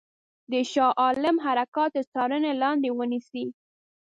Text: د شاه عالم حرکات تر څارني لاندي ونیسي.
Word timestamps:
د 0.51 0.53
شاه 0.71 0.93
عالم 1.03 1.35
حرکات 1.45 1.89
تر 1.95 2.03
څارني 2.11 2.51
لاندي 2.61 2.91
ونیسي. 2.93 3.45